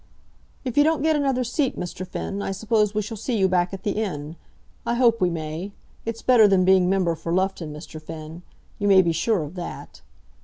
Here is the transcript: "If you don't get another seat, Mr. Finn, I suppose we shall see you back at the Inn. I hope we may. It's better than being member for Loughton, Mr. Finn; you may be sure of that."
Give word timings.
"If 0.65 0.77
you 0.79 0.83
don't 0.83 1.03
get 1.03 1.15
another 1.15 1.43
seat, 1.43 1.79
Mr. 1.79 2.07
Finn, 2.07 2.41
I 2.41 2.53
suppose 2.53 2.95
we 2.95 3.03
shall 3.03 3.15
see 3.17 3.37
you 3.37 3.47
back 3.47 3.71
at 3.71 3.83
the 3.83 3.91
Inn. 4.01 4.35
I 4.83 4.95
hope 4.95 5.21
we 5.21 5.29
may. 5.29 5.73
It's 6.07 6.23
better 6.23 6.47
than 6.47 6.65
being 6.65 6.89
member 6.89 7.13
for 7.13 7.31
Loughton, 7.31 7.71
Mr. 7.71 8.01
Finn; 8.01 8.41
you 8.79 8.87
may 8.87 9.03
be 9.03 9.11
sure 9.11 9.43
of 9.43 9.53
that." 9.53 10.01